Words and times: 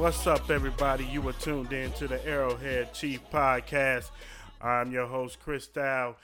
What's 0.00 0.26
up, 0.26 0.48
everybody? 0.48 1.04
You 1.04 1.28
are 1.28 1.34
tuned 1.34 1.74
in 1.74 1.92
to 1.92 2.08
the 2.08 2.26
Arrowhead 2.26 2.94
Chief 2.94 3.20
Podcast. 3.30 4.10
I'm 4.58 4.92
your 4.92 5.06
host, 5.06 5.40
Chris 5.40 5.66
Dow. 5.66 6.16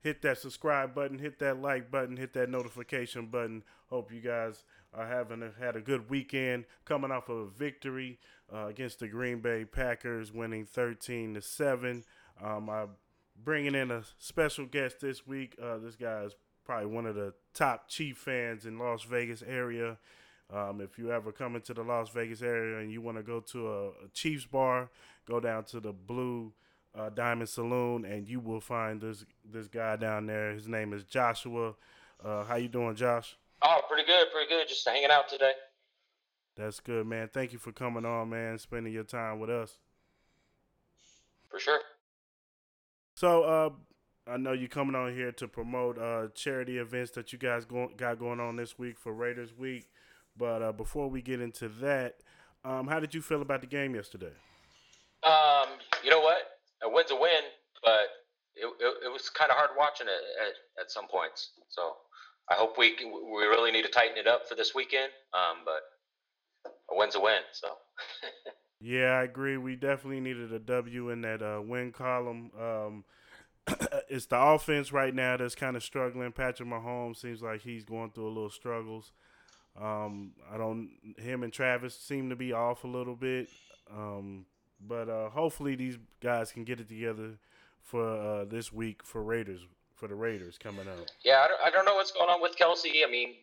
Hit 0.00 0.22
that 0.22 0.38
subscribe 0.38 0.94
button, 0.94 1.18
hit 1.18 1.38
that 1.40 1.60
like 1.60 1.90
button, 1.90 2.16
hit 2.16 2.32
that 2.32 2.48
notification 2.48 3.26
button. 3.26 3.64
Hope 3.90 4.10
you 4.14 4.22
guys 4.22 4.64
are 4.94 5.06
having 5.06 5.42
a, 5.42 5.52
had 5.62 5.76
a 5.76 5.82
good 5.82 6.08
weekend. 6.08 6.64
Coming 6.86 7.10
off 7.10 7.28
of 7.28 7.36
a 7.36 7.46
victory 7.48 8.18
uh, 8.50 8.68
against 8.68 8.98
the 8.98 9.08
Green 9.08 9.40
Bay 9.40 9.66
Packers, 9.66 10.32
winning 10.32 10.64
13 10.64 11.34
to 11.34 11.42
seven. 11.42 12.04
Um, 12.42 12.70
I'm 12.70 12.92
bringing 13.44 13.74
in 13.74 13.90
a 13.90 14.04
special 14.16 14.64
guest 14.64 15.02
this 15.02 15.26
week. 15.26 15.54
Uh, 15.62 15.76
this 15.76 15.96
guy 15.96 16.22
is 16.22 16.34
probably 16.64 16.86
one 16.86 17.04
of 17.04 17.14
the 17.14 17.34
top 17.52 17.90
Chief 17.90 18.16
fans 18.16 18.64
in 18.64 18.78
Las 18.78 19.02
Vegas 19.02 19.42
area. 19.46 19.98
Um, 20.50 20.80
if 20.80 20.98
you 20.98 21.12
ever 21.12 21.30
come 21.30 21.56
into 21.56 21.74
the 21.74 21.82
Las 21.82 22.08
Vegas 22.08 22.40
area 22.40 22.78
and 22.78 22.90
you 22.90 23.02
want 23.02 23.18
to 23.18 23.22
go 23.22 23.40
to 23.40 23.68
a, 23.68 23.88
a, 23.88 24.08
Chiefs 24.14 24.46
bar, 24.46 24.88
go 25.26 25.40
down 25.40 25.64
to 25.64 25.80
the 25.80 25.92
Blue 25.92 26.52
uh, 26.98 27.10
Diamond 27.10 27.50
Saloon, 27.50 28.06
and 28.06 28.26
you 28.26 28.40
will 28.40 28.60
find 28.60 29.00
this 29.00 29.26
this 29.44 29.68
guy 29.68 29.96
down 29.96 30.26
there. 30.26 30.52
His 30.52 30.66
name 30.66 30.94
is 30.94 31.04
Joshua. 31.04 31.74
Uh, 32.24 32.44
how 32.44 32.56
you 32.56 32.68
doing, 32.68 32.96
Josh? 32.96 33.36
Oh, 33.60 33.82
pretty 33.88 34.06
good, 34.06 34.28
pretty 34.32 34.48
good. 34.48 34.68
Just 34.68 34.88
hanging 34.88 35.10
out 35.10 35.28
today. 35.28 35.52
That's 36.56 36.80
good, 36.80 37.06
man. 37.06 37.28
Thank 37.32 37.52
you 37.52 37.58
for 37.58 37.70
coming 37.70 38.04
on, 38.04 38.30
man. 38.30 38.58
Spending 38.58 38.92
your 38.92 39.04
time 39.04 39.38
with 39.38 39.50
us. 39.50 39.78
For 41.48 41.60
sure. 41.60 41.80
So, 43.14 43.42
uh, 43.42 43.70
I 44.30 44.36
know 44.36 44.52
you're 44.52 44.68
coming 44.68 44.94
on 44.94 45.14
here 45.14 45.32
to 45.32 45.48
promote 45.48 45.98
uh, 45.98 46.28
charity 46.34 46.78
events 46.78 47.12
that 47.12 47.32
you 47.32 47.38
guys 47.38 47.64
go- 47.64 47.90
got 47.96 48.18
going 48.18 48.40
on 48.40 48.56
this 48.56 48.78
week 48.78 48.98
for 48.98 49.12
Raiders 49.12 49.56
Week. 49.56 49.88
But 50.38 50.62
uh, 50.62 50.72
before 50.72 51.08
we 51.08 51.20
get 51.20 51.40
into 51.40 51.68
that, 51.80 52.16
um, 52.64 52.86
how 52.86 53.00
did 53.00 53.14
you 53.14 53.20
feel 53.22 53.42
about 53.42 53.60
the 53.60 53.66
game 53.66 53.94
yesterday? 53.94 54.32
Um, 55.24 55.68
you 56.04 56.10
know 56.10 56.20
what? 56.20 56.38
A 56.82 56.88
win's 56.88 57.10
a 57.10 57.16
win, 57.16 57.42
but 57.82 58.06
it, 58.54 58.66
it, 58.80 59.06
it 59.06 59.12
was 59.12 59.28
kind 59.30 59.50
of 59.50 59.56
hard 59.56 59.70
watching 59.76 60.06
it 60.06 60.46
at, 60.46 60.84
at 60.84 60.90
some 60.90 61.08
points. 61.08 61.50
So 61.68 61.96
I 62.50 62.54
hope 62.54 62.78
we 62.78 62.96
we 63.02 63.44
really 63.44 63.72
need 63.72 63.82
to 63.82 63.90
tighten 63.90 64.16
it 64.16 64.26
up 64.26 64.48
for 64.48 64.54
this 64.54 64.74
weekend. 64.74 65.10
Um, 65.34 65.58
but 65.64 66.72
a 66.90 66.96
win's 66.96 67.16
a 67.16 67.20
win. 67.20 67.40
So. 67.52 67.68
yeah, 68.80 69.18
I 69.18 69.24
agree. 69.24 69.56
We 69.56 69.76
definitely 69.76 70.20
needed 70.20 70.52
a 70.52 70.58
W 70.58 71.10
in 71.10 71.22
that 71.22 71.42
uh, 71.42 71.60
win 71.62 71.92
column. 71.92 72.50
Um, 72.58 73.04
it's 74.08 74.26
the 74.26 74.40
offense 74.40 74.92
right 74.92 75.14
now 75.14 75.36
that's 75.36 75.54
kind 75.54 75.76
of 75.76 75.82
struggling. 75.82 76.32
Patrick 76.32 76.68
Mahomes 76.68 77.16
seems 77.16 77.42
like 77.42 77.62
he's 77.62 77.84
going 77.84 78.10
through 78.10 78.26
a 78.26 78.28
little 78.28 78.50
struggles. 78.50 79.12
Um, 79.80 80.32
I 80.52 80.56
don't. 80.56 80.90
Him 81.18 81.42
and 81.42 81.52
Travis 81.52 81.94
seem 81.94 82.30
to 82.30 82.36
be 82.36 82.52
off 82.52 82.84
a 82.84 82.88
little 82.88 83.14
bit, 83.14 83.48
um, 83.90 84.46
but 84.80 85.08
uh, 85.08 85.30
hopefully 85.30 85.76
these 85.76 85.98
guys 86.20 86.50
can 86.50 86.64
get 86.64 86.80
it 86.80 86.88
together 86.88 87.38
for 87.82 88.04
uh, 88.04 88.44
this 88.44 88.72
week 88.72 89.04
for 89.04 89.22
Raiders 89.22 89.60
for 89.94 90.08
the 90.08 90.14
Raiders 90.14 90.58
coming 90.58 90.88
up. 90.88 91.06
Yeah, 91.24 91.44
I 91.44 91.48
don't, 91.48 91.60
I 91.66 91.70
don't 91.70 91.84
know 91.84 91.94
what's 91.94 92.12
going 92.12 92.28
on 92.28 92.42
with 92.42 92.56
Kelce. 92.56 93.06
I 93.06 93.10
mean, 93.10 93.34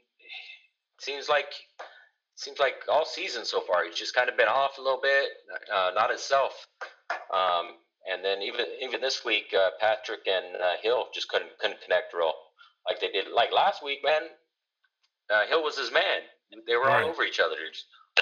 seems 0.99 1.29
like 1.29 1.53
seems 2.35 2.59
like 2.59 2.75
all 2.89 3.05
season 3.05 3.45
so 3.45 3.61
far 3.61 3.85
he's 3.85 3.95
just 3.95 4.13
kind 4.13 4.29
of 4.29 4.35
been 4.35 4.49
off 4.49 4.77
a 4.77 4.81
little 4.81 5.01
bit, 5.01 5.29
uh, 5.73 5.91
not 5.95 6.09
himself. 6.09 6.67
Um, 7.33 7.75
and 8.11 8.23
then 8.23 8.41
even 8.41 8.65
even 8.81 8.99
this 8.99 9.23
week, 9.23 9.53
uh, 9.57 9.69
Patrick 9.79 10.27
and 10.27 10.55
uh, 10.57 10.73
Hill 10.81 11.07
just 11.13 11.29
couldn't 11.29 11.51
couldn't 11.59 11.81
connect 11.81 12.13
real 12.13 12.33
like 12.89 12.99
they 12.99 13.07
did 13.07 13.27
like 13.33 13.53
last 13.53 13.83
week, 13.83 13.99
man 14.03 14.23
uh, 15.29 15.45
Hill 15.47 15.63
was 15.63 15.77
his 15.77 15.91
man. 15.91 16.21
They 16.67 16.75
were 16.75 16.83
right. 16.83 17.03
all 17.03 17.09
over 17.09 17.23
each 17.23 17.39
other 17.39 17.55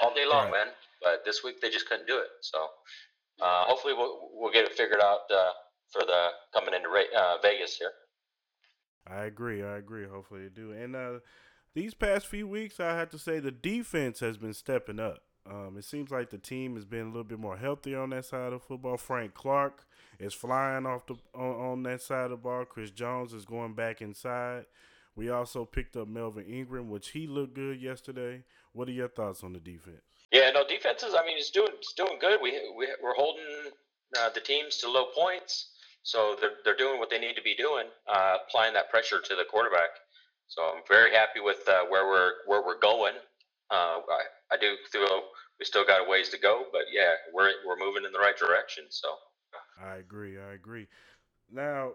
all 0.02 0.14
day 0.14 0.26
long, 0.26 0.50
right. 0.50 0.66
man. 0.66 0.66
But 1.02 1.24
this 1.24 1.44
week 1.44 1.60
they 1.60 1.70
just 1.70 1.88
couldn't 1.88 2.06
do 2.06 2.18
it. 2.18 2.28
So 2.40 2.58
uh, 3.40 3.64
hopefully 3.64 3.94
we'll 3.94 4.30
we'll 4.32 4.52
get 4.52 4.64
it 4.64 4.74
figured 4.74 5.00
out 5.00 5.20
uh, 5.30 5.52
for 5.90 6.00
the 6.06 6.28
coming 6.52 6.74
into 6.74 6.88
uh, 6.88 7.36
Vegas 7.42 7.76
here. 7.76 7.92
I 9.06 9.24
agree. 9.24 9.62
I 9.62 9.76
agree. 9.76 10.06
Hopefully 10.06 10.44
they 10.44 10.48
do. 10.48 10.72
And 10.72 10.96
uh, 10.96 11.18
these 11.74 11.94
past 11.94 12.26
few 12.26 12.48
weeks, 12.48 12.80
I 12.80 12.96
have 12.96 13.10
to 13.10 13.18
say 13.18 13.38
the 13.38 13.50
defense 13.50 14.20
has 14.20 14.38
been 14.38 14.54
stepping 14.54 14.98
up. 14.98 15.22
Um, 15.46 15.76
it 15.76 15.84
seems 15.84 16.10
like 16.10 16.30
the 16.30 16.38
team 16.38 16.74
has 16.74 16.86
been 16.86 17.02
a 17.02 17.08
little 17.08 17.24
bit 17.24 17.38
more 17.38 17.58
healthy 17.58 17.94
on 17.94 18.10
that 18.10 18.24
side 18.24 18.54
of 18.54 18.62
football. 18.62 18.96
Frank 18.96 19.34
Clark 19.34 19.86
is 20.18 20.32
flying 20.32 20.86
off 20.86 21.06
the 21.06 21.16
on, 21.34 21.54
on 21.54 21.82
that 21.82 22.00
side 22.00 22.24
of 22.24 22.30
the 22.30 22.36
ball. 22.38 22.64
Chris 22.64 22.90
Jones 22.90 23.34
is 23.34 23.44
going 23.44 23.74
back 23.74 24.00
inside. 24.00 24.64
We 25.16 25.30
also 25.30 25.64
picked 25.64 25.96
up 25.96 26.08
Melvin 26.08 26.44
Ingram, 26.46 26.90
which 26.90 27.10
he 27.10 27.26
looked 27.26 27.54
good 27.54 27.80
yesterday. 27.80 28.42
What 28.72 28.88
are 28.88 28.92
your 28.92 29.08
thoughts 29.08 29.44
on 29.44 29.52
the 29.52 29.60
defense? 29.60 30.02
Yeah, 30.32 30.50
no 30.50 30.66
defenses. 30.66 31.14
I 31.16 31.24
mean, 31.24 31.38
it's 31.38 31.50
doing 31.50 31.70
it's 31.78 31.92
doing 31.92 32.18
good. 32.20 32.40
We, 32.42 32.50
we 32.76 32.88
we're 33.02 33.14
holding 33.14 33.70
uh, 34.18 34.30
the 34.30 34.40
teams 34.40 34.78
to 34.78 34.90
low 34.90 35.06
points, 35.14 35.70
so 36.02 36.36
they're 36.40 36.58
they're 36.64 36.76
doing 36.76 36.98
what 36.98 37.10
they 37.10 37.20
need 37.20 37.36
to 37.36 37.42
be 37.42 37.54
doing, 37.54 37.86
uh, 38.12 38.38
applying 38.46 38.74
that 38.74 38.90
pressure 38.90 39.20
to 39.20 39.34
the 39.36 39.44
quarterback. 39.48 39.90
So 40.48 40.62
I'm 40.62 40.82
very 40.88 41.12
happy 41.12 41.40
with 41.40 41.68
uh, 41.68 41.84
where 41.88 42.06
we're 42.06 42.32
where 42.46 42.64
we're 42.64 42.80
going. 42.80 43.14
Uh, 43.70 44.00
I, 44.08 44.22
I 44.52 44.56
do 44.60 44.74
feel 44.90 45.22
we 45.58 45.64
still 45.64 45.84
got 45.86 46.06
a 46.06 46.10
ways 46.10 46.28
to 46.30 46.38
go, 46.38 46.64
but 46.72 46.82
yeah, 46.92 47.14
we're 47.32 47.52
we're 47.66 47.78
moving 47.78 48.04
in 48.04 48.12
the 48.12 48.18
right 48.18 48.36
direction. 48.36 48.84
So 48.90 49.08
I 49.80 49.96
agree. 49.96 50.38
I 50.38 50.54
agree. 50.54 50.88
Now, 51.52 51.92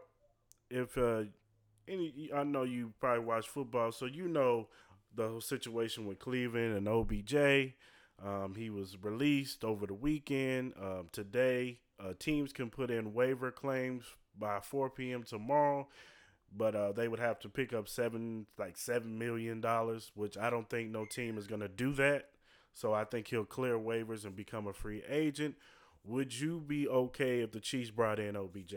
if 0.70 0.98
uh, 0.98 1.24
any 1.90 2.30
I 2.34 2.44
know 2.44 2.64
you 2.64 2.94
probably 3.00 3.26
watch 3.26 3.48
football, 3.48 3.92
so 3.92 4.06
you 4.06 4.28
know 4.28 4.68
the 5.16 5.28
whole 5.28 5.42
situation 5.42 6.06
with 6.06 6.20
Cleveland 6.20 6.76
and 6.76 6.88
OBJ. 6.88 7.74
Um, 8.24 8.56
he 8.56 8.70
was 8.70 8.98
released 9.02 9.64
over 9.64 9.88
the 9.88 9.94
weekend. 9.94 10.74
Um, 10.82 11.08
today, 11.12 11.80
uh, 12.00 12.14
teams 12.20 12.52
can 12.52 12.70
put 12.70 12.92
in 12.92 13.14
waiver 13.14 13.52
claims 13.52 14.06
by 14.38 14.60
4 14.60 14.90
p.m. 14.90 15.24
tomorrow, 15.24 15.88
but 16.56 16.76
uh, 16.76 16.92
they 16.92 17.08
would 17.08 17.20
have 17.20 17.40
to 17.40 17.50
pick 17.50 17.74
up 17.74 17.88
seven, 17.88 18.46
like 18.58 18.78
seven 18.78 19.18
million 19.18 19.62
dollars, 19.62 20.12
which 20.16 20.38
I 20.38 20.50
don't 20.50 20.70
think 20.70 20.90
no 20.90 21.06
team 21.06 21.38
is 21.38 21.48
going 21.48 21.62
to 21.62 21.68
do 21.70 21.94
that. 21.94 22.30
So 22.74 22.94
I 22.94 23.04
think 23.04 23.28
he'll 23.28 23.46
clear 23.46 23.78
waivers 23.78 24.26
and 24.26 24.36
become 24.36 24.68
a 24.68 24.74
free 24.74 25.04
agent. 25.10 25.56
Would 26.04 26.40
you 26.40 26.60
be 26.66 26.88
okay 26.88 27.42
if 27.42 27.52
the 27.52 27.60
Chiefs 27.60 27.92
brought 27.92 28.20
in 28.20 28.36
OBJ? 28.36 28.76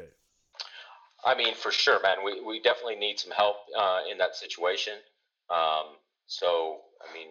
I 1.25 1.35
mean, 1.37 1.55
for 1.55 1.71
sure, 1.71 2.01
man. 2.03 2.19
We, 2.25 2.41
we 2.41 2.61
definitely 2.61 2.97
need 2.97 3.19
some 3.19 3.33
help 3.33 3.57
uh, 3.79 4.01
in 4.11 4.19
that 4.19 4.35
situation. 4.35 4.95
Um, 5.51 5.97
so, 6.27 6.79
I 7.01 7.13
mean, 7.15 7.29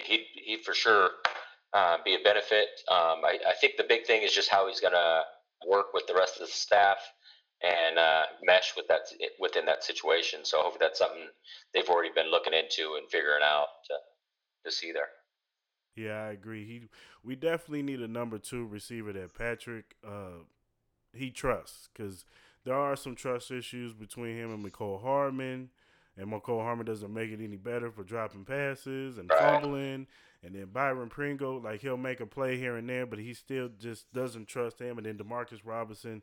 he 0.00 0.26
he 0.34 0.62
for 0.62 0.74
sure 0.74 1.10
uh, 1.72 1.98
be 2.04 2.14
a 2.14 2.18
benefit. 2.24 2.68
Um, 2.88 3.24
I, 3.24 3.38
I 3.48 3.52
think 3.60 3.76
the 3.76 3.84
big 3.84 4.06
thing 4.06 4.22
is 4.22 4.32
just 4.32 4.48
how 4.48 4.68
he's 4.68 4.80
going 4.80 4.92
to 4.92 5.22
work 5.68 5.94
with 5.94 6.06
the 6.06 6.14
rest 6.14 6.34
of 6.40 6.46
the 6.46 6.52
staff 6.52 6.98
and 7.62 7.98
uh, 7.98 8.24
mesh 8.42 8.74
with 8.76 8.86
that 8.88 9.02
within 9.40 9.64
that 9.66 9.84
situation. 9.84 10.40
So 10.44 10.58
hopefully 10.58 10.78
that's 10.80 10.98
something 10.98 11.26
they've 11.72 11.88
already 11.88 12.10
been 12.14 12.30
looking 12.30 12.52
into 12.52 12.96
and 12.96 13.08
figuring 13.10 13.42
out 13.42 13.66
to, 13.88 13.94
to 14.64 14.74
see 14.74 14.92
there. 14.92 15.08
Yeah, 15.96 16.24
I 16.24 16.32
agree. 16.32 16.64
He 16.64 16.88
we 17.22 17.36
definitely 17.36 17.82
need 17.82 18.00
a 18.00 18.08
number 18.08 18.38
two 18.38 18.66
receiver 18.66 19.12
that 19.12 19.34
Patrick 19.34 19.94
uh, 20.06 20.42
he 21.16 21.30
trusts 21.30 21.88
because 21.92 22.24
there 22.64 22.74
are 22.74 22.96
some 22.96 23.14
trust 23.14 23.50
issues 23.50 23.92
between 23.92 24.36
him 24.36 24.52
and 24.52 24.64
Mecole 24.64 25.02
Hardman, 25.02 25.70
and 26.16 26.30
Mecole 26.30 26.62
Hardman 26.62 26.86
doesn't 26.86 27.12
make 27.12 27.30
it 27.30 27.40
any 27.42 27.56
better 27.56 27.90
for 27.90 28.04
dropping 28.04 28.44
passes 28.44 29.18
and 29.18 29.30
fumbling. 29.30 30.06
And 30.42 30.54
then 30.54 30.66
Byron 30.66 31.08
Pringle, 31.08 31.60
like 31.60 31.80
he'll 31.80 31.96
make 31.96 32.20
a 32.20 32.26
play 32.26 32.58
here 32.58 32.76
and 32.76 32.88
there, 32.88 33.06
but 33.06 33.18
he 33.18 33.34
still 33.34 33.70
just 33.78 34.12
doesn't 34.12 34.46
trust 34.46 34.78
him. 34.78 34.98
And 34.98 35.06
then 35.06 35.16
Demarcus 35.16 35.60
Robinson, 35.64 36.22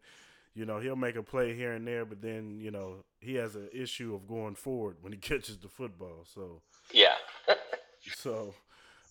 you 0.53 0.65
know, 0.65 0.79
he'll 0.79 0.95
make 0.95 1.15
a 1.15 1.23
play 1.23 1.55
here 1.55 1.73
and 1.73 1.87
there, 1.87 2.05
but 2.05 2.21
then 2.21 2.59
you 2.59 2.71
know 2.71 3.03
he 3.19 3.35
has 3.35 3.55
an 3.55 3.69
issue 3.73 4.13
of 4.15 4.27
going 4.27 4.55
forward 4.55 4.97
when 5.01 5.11
he 5.11 5.17
catches 5.19 5.57
the 5.57 5.67
football. 5.67 6.25
So 6.33 6.61
yeah. 6.93 7.15
so 8.15 8.53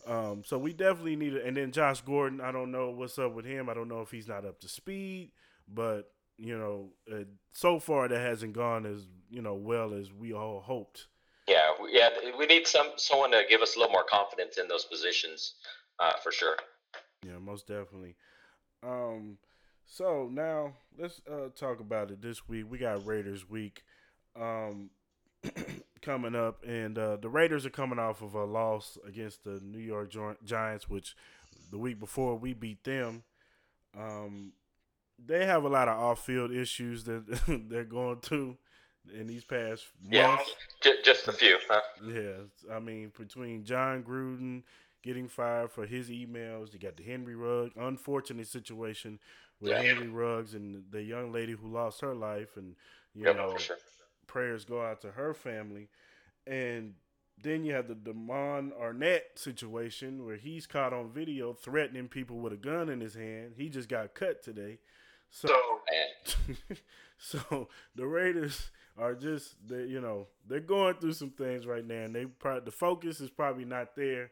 um, 0.06 0.42
so 0.44 0.58
we 0.58 0.72
definitely 0.72 1.16
need 1.16 1.34
it. 1.34 1.44
And 1.44 1.56
then 1.56 1.72
Josh 1.72 2.00
Gordon, 2.00 2.40
I 2.40 2.52
don't 2.52 2.70
know 2.70 2.90
what's 2.90 3.18
up 3.18 3.34
with 3.34 3.44
him. 3.44 3.68
I 3.68 3.74
don't 3.74 3.88
know 3.88 4.00
if 4.00 4.10
he's 4.10 4.28
not 4.28 4.46
up 4.46 4.60
to 4.60 4.68
speed 4.68 5.30
but 5.68 6.12
you 6.38 6.58
know, 6.58 6.88
uh, 7.12 7.24
so 7.52 7.78
far 7.78 8.08
that 8.08 8.18
hasn't 8.18 8.54
gone 8.54 8.86
as 8.86 9.06
you 9.30 9.42
know 9.42 9.54
well 9.54 9.94
as 9.94 10.12
we 10.12 10.32
all 10.32 10.60
hoped. 10.60 11.06
Yeah, 11.46 11.70
yeah, 11.88 12.08
we 12.38 12.46
need 12.46 12.66
some 12.66 12.92
someone 12.96 13.32
to 13.32 13.42
give 13.48 13.60
us 13.60 13.76
a 13.76 13.78
little 13.78 13.92
more 13.92 14.04
confidence 14.04 14.56
in 14.58 14.68
those 14.68 14.84
positions, 14.84 15.54
uh, 15.98 16.12
for 16.22 16.32
sure. 16.32 16.56
Yeah, 17.26 17.38
most 17.38 17.66
definitely. 17.66 18.16
Um, 18.82 19.38
so 19.84 20.28
now 20.32 20.74
let's 20.98 21.20
uh, 21.30 21.48
talk 21.54 21.80
about 21.80 22.10
it 22.10 22.22
this 22.22 22.48
week. 22.48 22.66
We 22.68 22.78
got 22.78 23.04
Raiders 23.04 23.48
week 23.48 23.82
um, 24.40 24.90
coming 26.02 26.34
up, 26.34 26.64
and 26.66 26.96
uh, 26.96 27.16
the 27.16 27.28
Raiders 27.28 27.66
are 27.66 27.70
coming 27.70 27.98
off 27.98 28.22
of 28.22 28.34
a 28.34 28.44
loss 28.44 28.96
against 29.06 29.44
the 29.44 29.60
New 29.62 29.80
York 29.80 30.14
Giants, 30.44 30.88
which 30.88 31.16
the 31.70 31.78
week 31.78 31.98
before 31.98 32.36
we 32.36 32.54
beat 32.54 32.84
them. 32.84 33.24
Um, 33.98 34.52
they 35.26 35.46
have 35.46 35.64
a 35.64 35.68
lot 35.68 35.88
of 35.88 35.98
off-field 35.98 36.52
issues 36.52 37.04
that 37.04 37.24
they're 37.68 37.84
going 37.84 38.20
through. 38.20 38.56
in 39.12 39.26
these 39.26 39.44
past 39.44 39.86
Yeah, 40.10 40.26
months. 40.28 40.56
J- 40.82 41.02
just 41.02 41.28
a 41.28 41.32
few, 41.32 41.58
huh? 41.68 41.80
Yeah, 42.02 42.44
I 42.70 42.78
mean 42.80 43.12
between 43.16 43.64
Jon 43.64 44.02
Gruden 44.02 44.62
getting 45.02 45.28
fired 45.28 45.70
for 45.70 45.86
his 45.86 46.08
emails, 46.08 46.72
you 46.72 46.78
got 46.78 46.96
the 46.96 47.02
Henry 47.02 47.34
Ruggs 47.34 47.72
unfortunate 47.76 48.46
situation 48.48 49.18
with 49.60 49.72
Yeah. 49.72 49.76
Henry 49.76 50.08
Ruggs 50.08 50.54
and 50.54 50.84
the 50.90 51.02
young 51.02 51.32
lady 51.32 51.52
who 51.52 51.68
lost 51.68 52.00
her 52.00 52.14
life, 52.14 52.56
and 52.56 52.74
you 53.14 53.26
Yep, 53.26 53.36
know 53.36 53.60
sure. 53.60 53.76
prayers 54.26 54.64
go 54.64 54.82
out 54.82 55.00
to 55.02 55.12
her 55.12 55.34
family, 55.34 55.88
and 56.46 56.94
then 57.42 57.64
you 57.64 57.74
have 57.74 57.88
the 57.88 57.94
Damon 57.94 58.72
Arnette 58.80 59.36
situation 59.36 60.26
where 60.26 60.36
he's 60.36 60.66
caught 60.66 60.92
on 60.92 61.10
video 61.12 61.52
threatening 61.54 62.08
people 62.08 62.38
with 62.38 62.52
a 62.52 62.56
gun 62.58 62.88
in 62.88 63.00
his 63.00 63.14
hand. 63.14 63.54
He 63.56 63.68
just 63.68 63.88
got 63.88 64.14
cut 64.14 64.42
today, 64.42 64.78
so 65.30 65.48
so 67.18 67.68
the 67.94 68.06
Raiders 68.06 68.70
are 68.98 69.14
just 69.14 69.54
they 69.66 69.84
you 69.84 70.00
know 70.00 70.26
they're 70.46 70.60
going 70.60 70.94
through 70.96 71.12
some 71.14 71.30
things 71.30 71.66
right 71.66 71.86
now, 71.86 72.04
and 72.04 72.14
they 72.14 72.26
probably 72.26 72.64
the 72.64 72.70
focus 72.72 73.20
is 73.20 73.30
probably 73.30 73.64
not 73.64 73.94
there. 73.96 74.30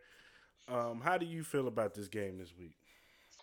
Um, 0.69 1.01
how 1.03 1.17
do 1.17 1.25
you 1.27 1.43
feel 1.45 1.67
about 1.69 1.95
this 1.95 2.09
game 2.09 2.39
this 2.39 2.53
week? 2.59 2.73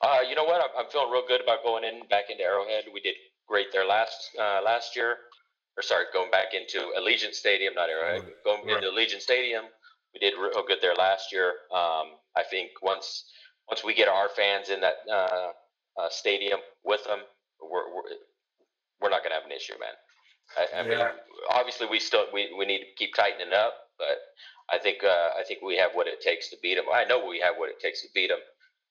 uh, 0.01 0.19
you 0.27 0.35
know 0.35 0.43
what? 0.43 0.61
I'm, 0.61 0.85
I'm 0.85 0.91
feeling 0.91 1.11
real 1.11 1.23
good 1.27 1.41
about 1.41 1.63
going 1.63 1.83
in 1.83 2.01
back 2.09 2.25
into 2.29 2.43
Arrowhead. 2.43 2.83
We 2.93 2.99
did 3.01 3.15
great 3.47 3.67
there 3.71 3.85
last 3.85 4.29
uh, 4.39 4.61
last 4.63 4.95
year, 4.95 5.17
or 5.77 5.81
sorry, 5.83 6.05
going 6.13 6.29
back 6.31 6.53
into 6.53 6.79
Allegiant 6.99 7.33
Stadium, 7.33 7.73
not 7.75 7.89
Arrowhead. 7.89 8.31
Going 8.43 8.65
Right. 8.67 8.75
into 8.83 8.89
Allegiant 8.89 9.21
Stadium, 9.21 9.65
we 10.13 10.19
did 10.19 10.33
real 10.39 10.63
good 10.67 10.79
there 10.81 10.95
last 10.95 11.31
year. 11.31 11.49
Um, 11.73 12.17
I 12.35 12.43
think 12.49 12.71
once 12.83 13.25
once 13.69 13.83
we 13.83 13.93
get 13.95 14.07
our 14.07 14.29
fans 14.29 14.69
in 14.69 14.81
that 14.81 14.95
uh, 15.11 15.51
uh, 15.99 16.09
stadium 16.09 16.59
with 16.83 17.03
them, 17.05 17.19
we're 17.61 17.87
we're, 17.93 18.09
we're 19.01 19.09
not 19.09 19.23
gonna 19.23 19.35
have 19.35 19.45
an 19.45 19.51
issue, 19.51 19.73
man. 19.79 19.95
I, 20.57 20.79
I 20.79 20.83
mean, 20.83 20.99
Yeah. 20.99 21.11
obviously 21.49 21.87
we 21.87 21.99
still 21.99 22.25
we, 22.33 22.53
we 22.57 22.65
need 22.65 22.79
to 22.79 22.95
keep 22.97 23.15
tightening 23.15 23.53
up, 23.53 23.73
but 23.97 24.17
I 24.69 24.77
think 24.79 25.03
uh, 25.03 25.29
I 25.39 25.43
think 25.47 25.61
we 25.61 25.77
have 25.77 25.91
what 25.93 26.07
it 26.07 26.21
takes 26.21 26.49
to 26.49 26.57
beat 26.61 26.75
them. 26.75 26.85
I 26.93 27.05
know 27.05 27.25
we 27.25 27.39
have 27.39 27.55
what 27.57 27.69
it 27.69 27.79
takes 27.79 28.01
to 28.03 28.07
beat 28.13 28.29
them. 28.29 28.39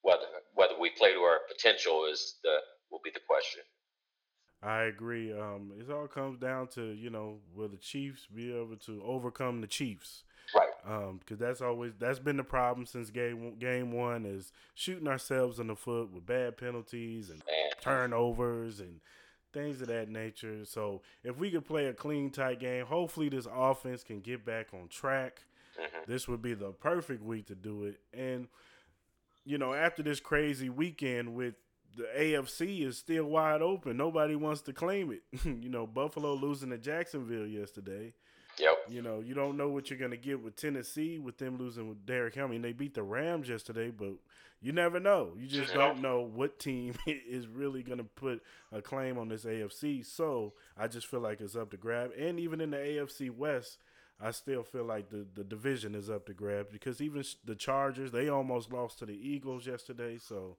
Whether 0.02 0.26
whether 0.54 0.74
we 0.78 0.90
play 0.90 1.12
to 1.12 1.20
our 1.20 1.40
potential 1.48 2.06
is 2.10 2.36
the 2.42 2.58
will 2.90 3.00
be 3.04 3.10
the 3.12 3.20
question. 3.28 3.62
I 4.62 4.82
agree. 4.84 5.32
Um, 5.32 5.72
it 5.78 5.90
all 5.90 6.08
comes 6.08 6.38
down 6.38 6.68
to 6.68 6.92
you 6.92 7.10
know 7.10 7.40
will 7.54 7.68
the 7.68 7.76
Chiefs 7.76 8.26
be 8.26 8.52
able 8.52 8.76
to 8.86 9.02
overcome 9.04 9.60
the 9.60 9.66
Chiefs? 9.66 10.23
Right. 10.86 10.94
Um, 10.94 11.18
because 11.18 11.38
that's 11.38 11.60
always 11.60 11.92
that's 11.98 12.18
been 12.18 12.36
the 12.36 12.44
problem 12.44 12.86
since 12.86 13.10
game 13.10 13.56
game 13.58 13.92
one 13.92 14.24
is 14.26 14.52
shooting 14.74 15.08
ourselves 15.08 15.58
in 15.58 15.68
the 15.68 15.76
foot 15.76 16.12
with 16.12 16.26
bad 16.26 16.56
penalties 16.58 17.30
and 17.30 17.42
turnovers 17.80 18.80
and 18.80 19.00
things 19.52 19.80
of 19.80 19.88
that 19.88 20.08
nature. 20.08 20.64
So 20.64 21.02
if 21.22 21.38
we 21.38 21.50
could 21.50 21.64
play 21.64 21.86
a 21.86 21.92
clean, 21.94 22.30
tight 22.30 22.60
game, 22.60 22.86
hopefully 22.86 23.28
this 23.28 23.46
offense 23.52 24.02
can 24.02 24.20
get 24.20 24.44
back 24.44 24.68
on 24.74 24.88
track. 24.88 25.44
mhm. 25.78 26.06
This 26.06 26.28
would 26.28 26.42
be 26.42 26.54
the 26.54 26.72
perfect 26.72 27.22
week 27.22 27.46
to 27.46 27.54
do 27.54 27.84
it. 27.84 28.00
And 28.12 28.48
you 29.44 29.58
know, 29.58 29.74
after 29.74 30.02
this 30.02 30.20
crazy 30.20 30.68
weekend 30.68 31.34
with 31.34 31.54
the 31.96 32.08
AFC 32.16 32.82
is 32.86 32.98
still 32.98 33.24
wide 33.24 33.62
open, 33.62 33.96
nobody 33.96 34.34
wants 34.36 34.62
to 34.62 34.72
claim 34.72 35.12
it. 35.12 35.22
you 35.44 35.68
know, 35.68 35.86
Buffalo 35.86 36.34
losing 36.34 36.70
to 36.70 36.78
Jacksonville 36.78 37.46
yesterday. 37.46 38.14
Yep. 38.58 38.78
You 38.90 39.02
know, 39.02 39.20
you 39.20 39.34
don't 39.34 39.56
know 39.56 39.68
what 39.68 39.90
you're 39.90 39.98
gonna 39.98 40.16
get 40.16 40.40
with 40.42 40.56
Tennessee 40.56 41.18
with 41.18 41.38
them 41.38 41.56
losing 41.58 41.88
with 41.88 42.04
Derrick 42.06 42.34
Henry. 42.34 42.58
They 42.58 42.72
beat 42.72 42.94
the 42.94 43.02
Rams 43.02 43.48
yesterday, 43.48 43.90
but 43.90 44.12
you 44.60 44.72
never 44.72 44.98
know. 45.00 45.32
You 45.36 45.46
just 45.46 45.70
Yeah. 45.72 45.78
don't 45.78 46.00
know 46.00 46.20
what 46.20 46.58
team 46.58 46.94
is 47.06 47.46
really 47.46 47.82
gonna 47.82 48.04
put 48.04 48.42
a 48.72 48.80
claim 48.82 49.18
on 49.18 49.28
this 49.28 49.44
AFC. 49.44 50.02
So 50.04 50.54
I 50.76 50.88
just 50.88 51.06
feel 51.06 51.20
like 51.20 51.40
it's 51.40 51.56
up 51.56 51.70
to 51.72 51.76
grab. 51.76 52.12
And 52.18 52.38
even 52.38 52.60
in 52.60 52.70
the 52.70 52.78
AFC 52.78 53.30
West, 53.30 53.78
I 54.20 54.30
still 54.30 54.62
feel 54.62 54.84
like 54.84 55.10
the, 55.10 55.26
the 55.34 55.42
division 55.44 55.94
is 55.94 56.08
up 56.08 56.26
to 56.26 56.34
grab 56.34 56.68
because 56.70 57.00
even 57.02 57.24
the 57.44 57.56
Chargers 57.56 58.12
they 58.12 58.28
almost 58.28 58.72
lost 58.72 59.00
to 59.00 59.06
the 59.06 59.12
Eagles 59.12 59.66
yesterday. 59.66 60.18
So 60.18 60.56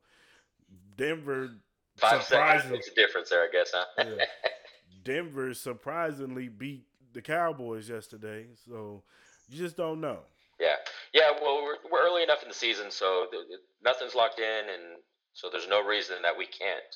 Denver 0.98 1.52
Five 1.98 2.24
seconds 2.24 2.28
surprisingly 2.28 2.78
makes 2.78 2.88
a 2.90 2.96
difference 2.96 3.30
there, 3.30 3.44
I 3.44 3.50
guess, 3.52 3.72
huh? 3.74 3.86
yeah. 3.98 4.26
Denver 5.04 5.54
surprisingly 5.54 6.50
beat 6.50 6.84
the 7.16 7.22
Cowboys 7.22 7.90
yesterday, 7.90 8.46
so 8.68 9.02
you 9.50 9.58
just 9.58 9.78
don't 9.78 10.02
know. 10.02 10.20
Yeah, 10.60 10.76
yeah. 11.14 11.32
Well, 11.42 11.64
we're, 11.64 11.78
we're 11.92 12.06
early 12.06 12.22
enough 12.22 12.44
in 12.44 12.50
the 12.50 12.56
season, 12.56 12.92
so 12.92 13.26
th- 13.32 13.48
th- 13.48 13.60
nothing's 13.84 14.14
locked 14.14 14.40
in, 14.40 14.70
and 14.70 15.00
so 15.34 15.50
there's 15.52 15.68
no 15.68 15.84
reason 15.84 16.18
that 16.22 16.38
we 16.38 16.46
can't 16.46 16.92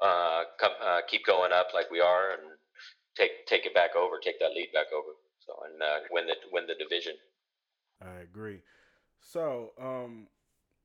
uh, 0.00 0.44
come, 0.60 0.72
uh, 0.80 1.00
keep 1.08 1.26
going 1.26 1.52
up 1.52 1.68
like 1.74 1.90
we 1.90 2.00
are 2.00 2.32
and 2.32 2.42
take 3.16 3.46
take 3.46 3.66
it 3.66 3.74
back 3.74 3.96
over, 3.96 4.20
take 4.22 4.38
that 4.40 4.52
lead 4.54 4.68
back 4.72 4.92
over. 4.94 5.12
So 5.40 5.54
and 5.64 5.82
uh, 5.82 6.06
win 6.10 6.26
the 6.26 6.34
win 6.52 6.66
the 6.66 6.74
division. 6.78 7.14
I 8.00 8.22
agree. 8.22 8.60
So, 9.20 9.72
um, 9.80 10.26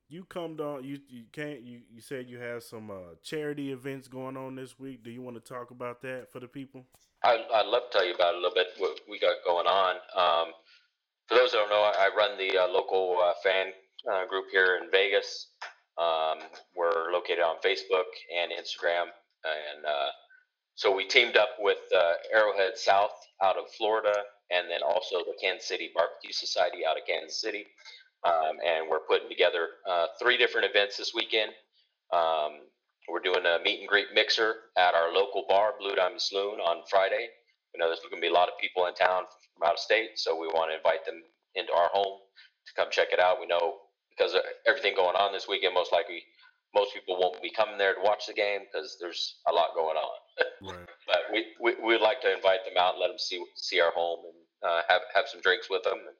you 0.09 0.23
come 0.25 0.55
down. 0.55 0.83
You 0.83 0.99
you 1.09 1.23
can't. 1.31 1.61
You 1.61 1.81
you 1.91 2.01
said 2.01 2.27
you 2.29 2.39
have 2.39 2.63
some 2.63 2.89
uh, 2.89 3.15
charity 3.23 3.71
events 3.71 4.07
going 4.07 4.37
on 4.37 4.55
this 4.55 4.79
week. 4.79 5.03
Do 5.03 5.11
you 5.11 5.21
want 5.21 5.35
to 5.35 5.53
talk 5.53 5.71
about 5.71 6.01
that 6.01 6.31
for 6.31 6.39
the 6.39 6.47
people? 6.47 6.85
I, 7.23 7.43
I'd 7.53 7.65
love 7.65 7.83
to 7.91 7.97
tell 7.97 8.07
you 8.07 8.13
about 8.13 8.35
a 8.35 8.37
little 8.37 8.53
bit 8.53 8.67
what 8.77 8.99
we 9.09 9.19
got 9.19 9.35
going 9.45 9.67
on. 9.67 9.95
Um, 10.15 10.53
for 11.27 11.35
those 11.35 11.51
that 11.51 11.57
don't 11.57 11.69
know, 11.69 11.81
I 11.81 12.09
run 12.15 12.37
the 12.37 12.57
uh, 12.57 12.67
local 12.67 13.17
uh, 13.21 13.33
fan 13.43 13.67
uh, 14.11 14.25
group 14.27 14.45
here 14.51 14.79
in 14.81 14.89
Vegas. 14.91 15.47
Um, 15.97 16.39
we're 16.75 17.11
located 17.11 17.39
on 17.39 17.55
Facebook 17.65 18.07
and 18.33 18.51
Instagram, 18.51 19.09
and 19.43 19.85
uh, 19.85 20.09
so 20.75 20.95
we 20.95 21.07
teamed 21.07 21.35
up 21.37 21.49
with 21.59 21.79
uh, 21.93 22.13
Arrowhead 22.31 22.77
South 22.77 23.17
out 23.43 23.57
of 23.57 23.65
Florida, 23.77 24.13
and 24.51 24.69
then 24.69 24.81
also 24.83 25.17
the 25.25 25.35
Kansas 25.41 25.67
City 25.67 25.89
Barbecue 25.93 26.31
Society 26.31 26.85
out 26.87 26.97
of 26.97 27.03
Kansas 27.07 27.41
City. 27.41 27.65
Um, 28.25 28.57
and 28.65 28.89
we're 28.89 29.05
putting 29.07 29.29
together 29.29 29.67
uh, 29.89 30.07
three 30.21 30.37
different 30.37 30.67
events 30.69 30.97
this 30.97 31.13
weekend. 31.13 31.51
Um, 32.11 32.67
we're 33.07 33.21
doing 33.21 33.45
a 33.45 33.59
meet 33.63 33.79
and 33.79 33.87
greet 33.87 34.07
mixer 34.13 34.55
at 34.77 34.93
our 34.93 35.13
local 35.13 35.45
bar, 35.47 35.73
Blue 35.79 35.95
Diamond 35.95 36.21
Saloon, 36.21 36.59
on 36.59 36.83
Friday. 36.89 37.29
We 37.73 37.79
know 37.79 37.87
there's 37.87 37.99
going 37.99 38.21
to 38.21 38.25
be 38.25 38.31
a 38.31 38.33
lot 38.33 38.49
of 38.49 38.59
people 38.59 38.85
in 38.87 38.95
town 38.95 39.23
from 39.53 39.67
out 39.67 39.73
of 39.73 39.79
state, 39.79 40.15
so 40.15 40.35
we 40.39 40.47
want 40.47 40.71
to 40.71 40.77
invite 40.77 41.05
them 41.05 41.21
into 41.55 41.73
our 41.73 41.89
home 41.93 42.19
to 42.67 42.73
come 42.75 42.87
check 42.91 43.09
it 43.11 43.19
out. 43.19 43.39
We 43.39 43.47
know 43.47 43.75
because 44.11 44.33
of 44.33 44.41
everything 44.67 44.95
going 44.95 45.15
on 45.15 45.31
this 45.31 45.47
weekend, 45.47 45.73
most 45.73 45.91
likely 45.93 46.23
most 46.73 46.93
people 46.93 47.17
won't 47.19 47.41
be 47.41 47.51
coming 47.51 47.77
there 47.77 47.93
to 47.93 48.01
watch 48.01 48.25
the 48.27 48.33
game 48.33 48.61
because 48.67 48.97
there's 48.99 49.35
a 49.47 49.53
lot 49.53 49.75
going 49.75 49.97
on. 49.97 50.17
Right. 50.61 50.87
But 51.07 51.31
we, 51.31 51.45
we 51.61 51.71
we'd 51.87 52.01
like 52.01 52.19
to 52.21 52.35
invite 52.35 52.65
them 52.65 52.75
out 52.77 52.95
and 52.95 53.01
let 53.01 53.07
them 53.07 53.17
see 53.17 53.41
see 53.55 53.79
our 53.79 53.91
home 53.91 54.19
and 54.27 54.69
uh, 54.69 54.81
have 54.89 55.01
have 55.15 55.25
some 55.27 55.39
drinks 55.39 55.69
with 55.69 55.83
them 55.83 55.99
and 56.03 56.17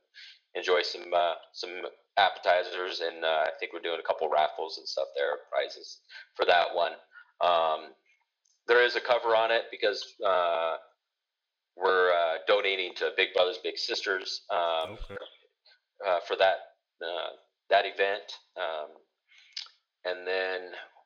enjoy 0.58 0.82
some 0.82 1.14
uh, 1.16 1.36
some 1.54 1.72
appetizers 2.18 3.02
and 3.02 3.24
uh, 3.24 3.44
I 3.46 3.50
think 3.60 3.74
we're 3.74 3.80
doing 3.82 4.00
a 4.00 4.08
couple 4.08 4.28
raffles 4.30 4.78
and 4.80 4.88
stuff 4.88 5.08
there 5.16 5.38
prizes 5.52 6.00
for 6.36 6.46
that 6.46 6.68
one. 6.74 6.94
Um, 7.42 7.92
there 8.68 8.84
is 8.84 8.96
a 8.96 9.02
cover 9.02 9.36
on 9.36 9.52
it 9.52 9.66
because 9.72 10.04
uh, 10.26 10.78
we're 11.76 12.12
uh, 12.12 12.38
donating 12.48 12.94
to 12.96 13.12
Big 13.16 13.34
Brothers 13.36 13.60
Big 13.64 13.78
Sisters 13.78 14.42
um, 14.50 14.98
Okay. 15.12 15.16
uh, 16.06 16.20
for 16.28 16.36
that 16.38 16.58
uh, 17.02 17.30
that 17.70 17.86
event, 17.86 18.24
um, 18.58 18.88
and 20.06 20.26
then 20.28 20.62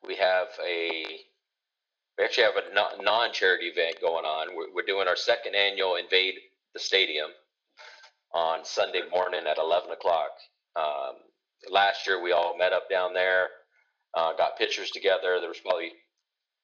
we 0.06 0.16
have 0.16 0.48
a 0.66 1.04
we 2.18 2.24
actually 2.24 2.44
have 2.44 2.56
a 2.56 2.74
non- 2.74 3.04
non-charity 3.04 3.66
event 3.66 3.96
going 4.00 4.24
on. 4.24 4.56
We're, 4.56 4.72
we're 4.74 4.86
doing 4.86 5.08
our 5.08 5.16
second 5.16 5.54
annual 5.54 5.96
Invade 5.96 6.34
the 6.74 6.80
Stadium 6.80 7.30
on 8.34 8.64
Sunday 8.64 9.02
morning 9.10 9.42
at 9.48 9.58
11 9.58 9.90
o'clock. 9.90 10.30
Um, 10.76 11.16
last 11.70 12.06
year 12.06 12.22
we 12.22 12.32
all 12.32 12.56
met 12.58 12.72
up 12.72 12.90
down 12.90 13.14
there, 13.14 13.48
uh, 14.16 14.34
got 14.36 14.58
pictures 14.58 14.90
together. 14.90 15.38
There 15.40 15.48
was 15.50 15.60
probably 15.60 15.92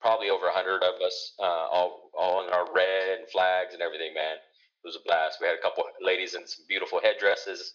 probably 0.00 0.30
over 0.30 0.46
100 0.46 0.82
of 0.84 1.00
us, 1.02 1.34
uh, 1.40 1.44
all 1.44 2.10
all 2.18 2.46
in 2.46 2.52
our 2.52 2.66
red 2.74 3.18
and 3.20 3.28
flags 3.30 3.74
and 3.74 3.82
everything. 3.82 4.14
Man, 4.14 4.36
it 4.36 4.84
was 4.86 4.96
a 4.96 5.04
blast. 5.06 5.38
We 5.40 5.46
had 5.48 5.56
a 5.58 5.62
couple 5.62 5.84
ladies 6.02 6.34
in 6.34 6.46
some 6.46 6.66
beautiful 6.68 7.00
headdresses 7.02 7.74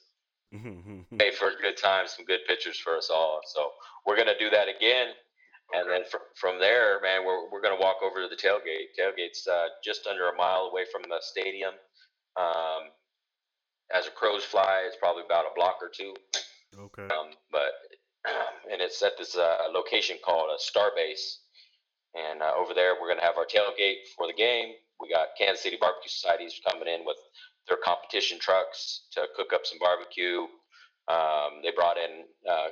made 1.19 1.33
for 1.35 1.49
a 1.49 1.61
good 1.61 1.77
time, 1.77 2.07
some 2.07 2.25
good 2.25 2.41
pictures 2.47 2.79
for 2.79 2.97
us 2.97 3.09
all. 3.13 3.41
So 3.53 3.71
we're 4.05 4.17
gonna 4.17 4.37
do 4.39 4.49
that 4.51 4.67
again, 4.69 5.09
and 5.73 5.89
then 5.89 6.03
fr- 6.09 6.29
from 6.35 6.59
there, 6.59 6.99
man, 7.01 7.25
we're 7.25 7.51
we're 7.51 7.61
gonna 7.61 7.79
walk 7.81 7.97
over 8.03 8.21
to 8.21 8.29
the 8.29 8.37
tailgate. 8.41 8.93
Tailgate's 8.99 9.47
uh, 9.47 9.67
just 9.83 10.07
under 10.07 10.29
a 10.29 10.35
mile 10.37 10.69
away 10.71 10.85
from 10.91 11.03
the 11.09 11.19
stadium. 11.21 11.73
Um, 12.37 12.91
as 13.93 14.07
a 14.07 14.11
crow's 14.11 14.43
fly, 14.45 14.83
it's 14.87 14.97
probably 14.99 15.23
about 15.25 15.45
a 15.45 15.55
block 15.55 15.77
or 15.81 15.89
two. 15.95 16.15
okay. 16.77 17.03
Um, 17.03 17.31
but 17.51 17.73
and 18.71 18.81
it's 18.81 19.01
at 19.03 19.17
this 19.17 19.37
uh, 19.37 19.57
location 19.73 20.17
called 20.25 20.49
a 20.51 20.59
Starbase, 20.61 21.37
and 22.15 22.41
uh, 22.41 22.53
over 22.57 22.73
there 22.73 22.95
we're 23.01 23.09
gonna 23.09 23.25
have 23.25 23.37
our 23.37 23.45
tailgate 23.47 24.07
for 24.17 24.27
the 24.27 24.33
game. 24.33 24.73
We 25.01 25.09
got 25.09 25.29
Kansas 25.37 25.63
City 25.63 25.77
Barbecue 25.81 26.09
Societies 26.09 26.61
coming 26.67 26.87
in 26.87 27.05
with 27.05 27.17
their 27.67 27.77
competition 27.83 28.39
trucks 28.39 29.07
to 29.13 29.27
cook 29.35 29.53
up 29.53 29.65
some 29.65 29.79
barbecue. 29.79 30.43
Um, 31.09 31.61
they 31.63 31.71
brought 31.75 31.97
in, 31.97 32.25
uh, 32.49 32.67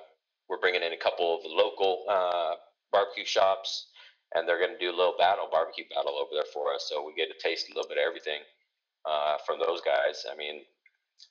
we're 0.50 0.60
bringing 0.62 0.84
in 0.84 0.94
a 0.94 0.98
couple 0.98 1.36
of 1.38 1.42
local 1.46 2.06
uh, 2.10 2.56
barbecue 2.92 3.26
shops, 3.26 3.88
and 4.36 4.48
they're 4.48 4.60
going 4.60 4.74
to 4.74 4.80
do 4.80 4.92
a 4.92 4.98
little 4.98 5.16
battle, 5.20 5.50
barbecue 5.52 5.86
battle 5.94 6.16
over 6.18 6.32
there 6.34 6.48
for 6.54 6.74
us. 6.74 6.88
So 6.90 7.06
we 7.06 7.14
get 7.16 7.30
to 7.34 7.40
taste 7.44 7.68
a 7.70 7.76
little 7.76 7.90
bit 7.90 8.00
of 8.00 8.06
everything. 8.08 8.42
uh, 9.06 9.38
from 9.46 9.60
those 9.60 9.82
guys. 9.82 10.26
I 10.32 10.36
mean, 10.38 10.62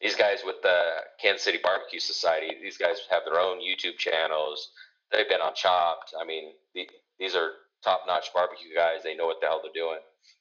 these 0.01 0.17
guys 0.17 0.41
with 0.45 0.57
the 0.63 1.05
Kansas 1.21 1.43
City 1.43 1.59
Barbecue 1.63 2.01
Society, 2.01 2.57
these 2.63 2.77
guys 2.77 2.97
have 3.11 3.23
their 3.25 3.41
own 3.41 3.59
YouTube 3.59 3.99
channels. 3.99 4.71
They've 5.13 5.29
been 5.29 5.41
on 5.41 5.55
Chopped. 5.55 6.15
I 6.21 6.25
mean, 6.25 6.53
the, 6.75 6.89
these 7.19 7.35
are 7.35 7.51
top 7.83 8.03
notch 8.07 8.33
barbecue 8.35 8.75
guys. 8.75 9.03
They 9.03 9.17
know 9.17 9.27
what 9.27 9.41
the 9.41 9.47
hell 9.47 9.61
they're 9.63 9.73
doing. 9.75 9.99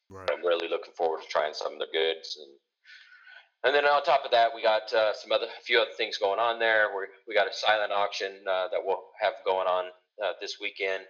Right. 0.09 0.29
I'm 0.31 0.45
really 0.45 0.67
looking 0.67 0.93
forward 0.93 1.21
to 1.21 1.27
trying 1.27 1.53
some 1.53 1.73
of 1.73 1.79
their 1.79 1.93
goods 1.93 2.37
and 2.41 2.51
and 3.63 3.75
then 3.75 3.83
on 3.85 4.03
top 4.03 4.23
of 4.23 4.31
that, 4.31 4.51
we 4.55 4.63
got 4.63 4.91
uh, 4.93 5.11
some 5.13 5.33
other, 5.33 5.45
a 5.45 5.63
few 5.63 5.79
other 5.79 5.91
things 5.97 6.17
going 6.17 6.39
on 6.39 6.59
there. 6.59 6.87
we 6.95 7.03
we 7.27 7.35
got 7.35 7.47
a 7.47 7.53
silent 7.53 7.91
auction 7.91 8.31
uh, 8.47 8.69
that 8.71 8.79
we'll 8.81 9.03
have 9.19 9.33
going 9.45 9.67
on 9.67 9.85
uh, 10.23 10.31
this 10.39 10.57
weekend. 10.61 11.03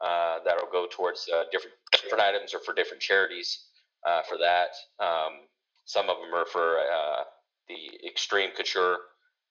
Uh, 0.00 0.38
that'll 0.44 0.70
go 0.70 0.86
towards 0.88 1.28
uh, 1.34 1.44
different 1.50 1.74
different 1.90 2.22
items 2.22 2.54
or 2.54 2.60
for 2.60 2.72
different 2.72 3.02
charities. 3.02 3.64
Uh, 4.06 4.22
for 4.28 4.38
that, 4.38 4.70
um, 5.04 5.42
some 5.86 6.08
of 6.08 6.18
them 6.18 6.32
are 6.32 6.46
for 6.46 6.78
the 7.68 8.06
Extreme 8.06 8.50
Couture 8.56 8.98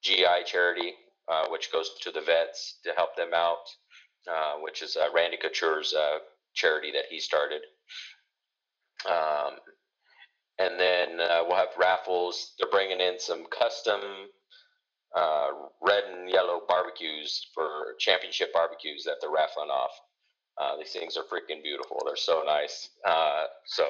GI 0.04 0.44
charity, 0.46 0.94
which 1.50 1.72
goes 1.72 1.92
to 2.02 2.12
the 2.12 2.22
vets 2.22 2.80
to 2.84 2.92
help 2.94 3.16
them 3.16 3.34
out, 3.34 3.66
which 4.62 4.82
is 4.82 4.98
Randy 5.14 5.38
Couture's 5.38 5.94
charity 6.54 6.92
that 6.92 7.06
he 7.10 7.20
started. 7.20 7.62
Um, 9.08 9.54
and 10.60 10.80
then 10.80 11.20
uh, 11.20 11.44
we'll 11.48 11.58
have 11.58 11.70
raffles. 11.78 12.54
They're 12.58 12.70
bringing 12.70 13.00
in 13.00 13.20
some 13.20 13.46
custom 13.46 14.02
uh, 15.16 15.50
red 15.82 16.04
and 16.12 16.30
yellow 16.30 16.62
barbecues 16.68 17.48
for 17.54 17.96
championship 18.00 18.52
barbecues 18.54 19.04
that 19.06 19.16
they're 19.22 19.32
raffling 19.32 19.70
off. 19.70 19.92
Uh, 20.60 20.76
these 20.78 20.92
things 20.92 21.16
are 21.16 21.24
freaking 21.24 21.62
beautiful. 21.62 22.02
They're 22.06 22.16
so 22.16 22.42
nice. 22.46 22.90
Uh, 23.08 23.46
so 23.66 23.86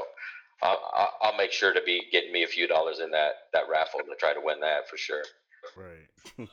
I'll, 0.61 1.13
I'll, 1.21 1.37
make 1.37 1.51
sure 1.51 1.73
to 1.73 1.81
be 1.85 2.03
getting 2.11 2.31
me 2.31 2.43
a 2.43 2.47
few 2.47 2.67
dollars 2.67 2.99
in 2.99 3.11
that 3.11 3.33
that 3.53 3.63
raffle 3.71 3.99
to 3.99 4.15
try 4.19 4.33
to 4.33 4.41
win 4.43 4.59
that 4.61 4.89
for 4.89 4.97
sure. 4.97 5.23
Right. 5.75 6.47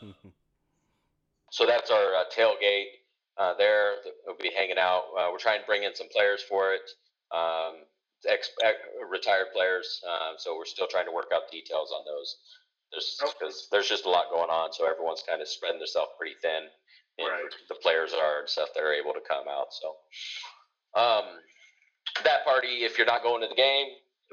so 1.50 1.66
that's 1.66 1.90
our 1.90 2.14
uh, 2.14 2.24
tailgate. 2.36 3.00
Uh, 3.38 3.54
there, 3.56 3.94
we'll 4.26 4.36
be 4.36 4.52
hanging 4.54 4.78
out. 4.78 5.04
we're 5.14 5.38
trying 5.38 5.60
to 5.60 5.66
bring 5.66 5.82
in 5.84 5.94
some 5.94 6.08
players 6.08 6.42
for 6.42 6.74
it. 6.74 6.82
Um, 7.34 7.82
ex, 8.28 8.50
ex 8.62 8.76
retired 9.10 9.48
players. 9.52 10.00
Uh, 10.08 10.32
so 10.38 10.56
we're 10.56 10.66
still 10.66 10.86
trying 10.86 11.06
to 11.06 11.12
work 11.12 11.30
out 11.34 11.50
details 11.50 11.92
on 11.96 12.04
those. 12.04 12.36
There's 12.92 13.18
because 13.20 13.68
there's 13.72 13.88
just 13.88 14.04
a 14.04 14.10
lot 14.10 14.30
going 14.30 14.50
on, 14.50 14.72
so 14.72 14.88
everyone's 14.88 15.24
kind 15.28 15.42
of 15.42 15.48
spreading 15.48 15.80
themselves 15.80 16.12
pretty 16.18 16.36
thin. 16.42 16.70
right. 17.18 17.42
The 17.68 17.74
players 17.76 18.12
are 18.12 18.40
and 18.40 18.48
stuff 18.48 18.68
that 18.74 18.82
are 18.82 18.92
able 18.92 19.12
to 19.14 19.20
come 19.26 19.48
out. 19.48 19.72
So 19.72 19.96
um, 20.94 21.24
that 22.22 22.44
party, 22.44 22.84
if 22.86 22.96
you're 22.96 23.06
not 23.06 23.22
going 23.22 23.42
to 23.42 23.48
the 23.48 23.54
game, 23.54 23.88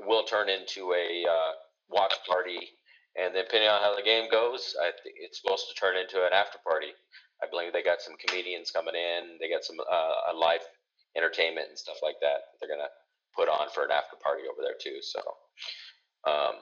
will 0.05 0.23
turn 0.23 0.49
into 0.49 0.93
a 0.93 1.25
uh, 1.27 1.51
watch 1.89 2.13
party. 2.27 2.59
And 3.17 3.35
then, 3.35 3.43
depending 3.43 3.69
on 3.69 3.81
how 3.81 3.95
the 3.95 4.03
game 4.03 4.29
goes, 4.31 4.75
I 4.79 4.91
think 5.03 5.15
it's 5.19 5.41
supposed 5.41 5.67
to 5.67 5.75
turn 5.75 5.97
into 5.97 6.25
an 6.25 6.31
after 6.33 6.59
party. 6.63 6.93
I 7.43 7.47
believe 7.49 7.73
they 7.73 7.83
got 7.83 8.01
some 8.01 8.13
comedians 8.25 8.71
coming 8.71 8.95
in. 8.95 9.37
They 9.39 9.49
got 9.49 9.65
some 9.65 9.77
uh, 9.79 10.37
live 10.37 10.61
entertainment 11.17 11.67
and 11.69 11.77
stuff 11.77 11.97
like 12.03 12.15
that. 12.21 12.55
They're 12.59 12.69
gonna 12.69 12.87
put 13.35 13.49
on 13.49 13.67
for 13.73 13.83
an 13.83 13.91
after 13.91 14.15
party 14.23 14.43
over 14.47 14.61
there 14.61 14.77
too. 14.79 15.01
So, 15.01 15.19
um, 16.29 16.55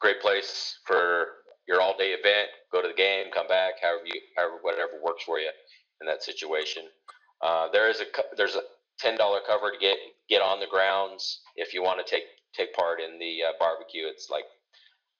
great 0.00 0.20
place 0.20 0.78
for 0.86 1.26
your 1.66 1.80
all 1.80 1.96
day 1.96 2.10
event. 2.12 2.50
Go 2.72 2.82
to 2.82 2.88
the 2.88 2.94
game, 2.94 3.26
come 3.32 3.48
back, 3.48 3.74
however 3.82 4.04
you, 4.06 4.20
however 4.36 4.58
whatever 4.62 4.92
works 5.02 5.24
for 5.24 5.38
you 5.38 5.50
in 6.00 6.06
that 6.06 6.22
situation. 6.22 6.84
Uh, 7.42 7.68
there 7.72 7.88
is 7.90 8.00
a 8.00 8.04
there's 8.36 8.54
a 8.54 8.62
ten 8.98 9.16
dollar 9.16 9.40
cover 9.46 9.70
to 9.70 9.78
get 9.78 9.98
get 10.28 10.42
on 10.42 10.60
the 10.60 10.66
grounds 10.66 11.40
if 11.56 11.74
you 11.74 11.82
want 11.82 12.04
to 12.04 12.10
take 12.10 12.24
take 12.54 12.72
part 12.74 13.00
in 13.00 13.18
the 13.18 13.42
uh, 13.48 13.52
barbecue. 13.58 14.06
It's 14.06 14.30
like 14.30 14.44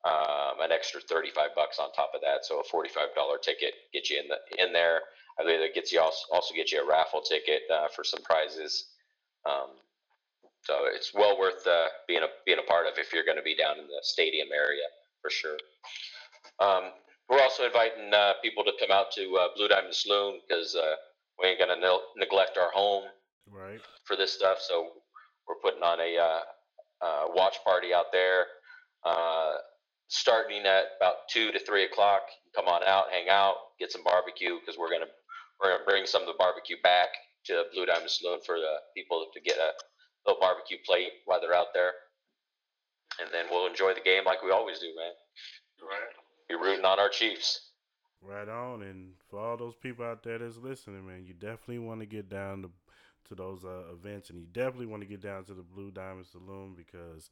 um, 0.04 0.60
an 0.60 0.72
extra 0.72 1.00
thirty 1.00 1.30
five 1.30 1.50
bucks 1.54 1.78
on 1.78 1.92
top 1.92 2.12
of 2.14 2.20
that. 2.22 2.44
So 2.44 2.60
a 2.60 2.64
forty 2.64 2.90
five 2.90 3.14
dollar 3.14 3.38
ticket 3.38 3.74
gets 3.92 4.10
you 4.10 4.20
in 4.20 4.28
the 4.28 4.64
in 4.64 4.72
there. 4.72 5.00
I 5.38 5.42
believe 5.42 5.60
it 5.60 5.74
gets 5.74 5.92
you 5.92 6.00
also 6.00 6.26
also 6.32 6.54
get 6.54 6.72
you 6.72 6.82
a 6.84 6.88
raffle 6.88 7.22
ticket 7.22 7.62
uh, 7.72 7.88
for 7.94 8.04
some 8.04 8.22
prizes. 8.22 8.90
Um, 9.46 9.70
so 10.62 10.86
it's 10.86 11.12
well 11.14 11.38
worth 11.38 11.66
uh, 11.66 11.88
being 12.08 12.22
a 12.22 12.28
being 12.46 12.58
a 12.58 12.70
part 12.70 12.86
of 12.86 12.94
if 12.98 13.12
you're 13.12 13.24
going 13.24 13.36
to 13.36 13.42
be 13.42 13.56
down 13.56 13.78
in 13.78 13.86
the 13.86 14.00
stadium 14.02 14.48
area 14.54 14.86
for 15.20 15.30
sure. 15.30 15.58
Um, 16.60 16.92
we're 17.28 17.40
also 17.40 17.64
inviting 17.64 18.12
uh, 18.12 18.34
people 18.42 18.64
to 18.64 18.72
come 18.80 18.90
out 18.90 19.10
to 19.12 19.36
uh, 19.36 19.48
Blue 19.56 19.68
Diamond 19.68 19.94
Saloon 19.94 20.40
because 20.46 20.74
uh, 20.74 20.94
we 21.40 21.48
ain't 21.48 21.58
going 21.58 21.74
to 21.74 21.80
ne- 21.80 22.22
neglect 22.22 22.58
our 22.58 22.70
home 22.72 23.04
right. 23.50 23.80
for 24.04 24.16
this 24.16 24.32
stuff. 24.32 24.58
So 24.60 24.90
we're 25.48 25.60
putting 25.62 25.82
on 25.82 26.00
a 26.00 26.16
uh, 26.18 27.04
uh, 27.04 27.24
watch 27.34 27.56
party 27.64 27.92
out 27.94 28.06
there, 28.12 28.46
starting 30.08 30.64
at 30.64 30.84
about 30.96 31.28
two 31.30 31.52
to 31.52 31.58
three 31.58 31.84
o'clock. 31.84 32.22
Come 32.54 32.66
on 32.66 32.82
out, 32.86 33.06
hang 33.10 33.28
out, 33.28 33.56
get 33.78 33.92
some 33.92 34.04
barbecue 34.04 34.58
because 34.60 34.78
we're 34.78 34.90
gonna 34.90 35.10
we're 35.60 35.72
gonna 35.72 35.84
bring 35.86 36.06
some 36.06 36.22
of 36.22 36.28
the 36.28 36.38
barbecue 36.38 36.76
back 36.82 37.08
to 37.46 37.64
Blue 37.72 37.86
Diamond 37.86 38.10
Saloon 38.10 38.40
for 38.44 38.56
the 38.56 38.76
people 38.96 39.26
to 39.32 39.40
get 39.40 39.58
a 39.58 39.72
little 40.26 40.40
barbecue 40.40 40.78
plate 40.86 41.12
while 41.26 41.40
they're 41.40 41.54
out 41.54 41.74
there, 41.74 41.92
and 43.20 43.28
then 43.32 43.46
we'll 43.50 43.66
enjoy 43.66 43.92
the 43.94 44.00
game 44.00 44.24
like 44.24 44.42
we 44.42 44.50
always 44.50 44.78
do, 44.78 44.92
man. 44.96 45.12
Right. 45.82 46.14
Be 46.48 46.54
rooting 46.54 46.84
on 46.84 46.98
our 46.98 47.08
Chiefs. 47.08 47.70
Right 48.22 48.48
on, 48.48 48.82
and 48.82 49.12
for 49.28 49.38
all 49.38 49.56
those 49.58 49.74
people 49.74 50.04
out 50.04 50.22
there 50.22 50.38
that's 50.38 50.56
listening, 50.56 51.06
man, 51.06 51.26
you 51.26 51.34
definitely 51.34 51.80
want 51.80 52.00
to 52.00 52.06
get 52.06 52.30
down 52.30 52.62
to 52.62 52.70
to 53.28 53.34
those 53.34 53.64
uh, 53.64 53.92
events, 53.92 54.30
and 54.30 54.38
you 54.38 54.46
definitely 54.52 54.86
want 54.86 55.02
to 55.02 55.08
get 55.08 55.22
down 55.22 55.44
to 55.44 55.54
the 55.54 55.62
Blue 55.62 55.90
Diamond 55.90 56.26
Saloon 56.26 56.74
because 56.76 57.30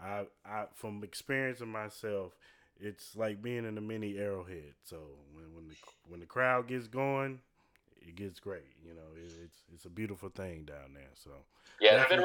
I, 0.00 0.24
I 0.44 0.64
from 0.74 1.04
experiencing 1.04 1.68
myself, 1.68 2.32
it's 2.80 3.16
like 3.16 3.42
being 3.42 3.64
in 3.64 3.78
a 3.78 3.80
mini 3.80 4.18
Arrowhead. 4.18 4.74
So 4.84 4.96
when 5.32 5.54
when 5.54 5.68
the 5.68 5.74
when 6.08 6.20
the 6.20 6.26
crowd 6.26 6.68
gets 6.68 6.86
going, 6.86 7.40
it 8.00 8.16
gets 8.16 8.40
great. 8.40 8.70
You 8.84 8.94
know, 8.94 9.08
it, 9.16 9.32
it's 9.44 9.62
it's 9.72 9.84
a 9.84 9.90
beautiful 9.90 10.28
thing 10.28 10.64
down 10.64 10.94
there. 10.94 11.12
So 11.14 11.30
yeah, 11.80 12.02
it's 12.02 12.08
been, 12.08 12.24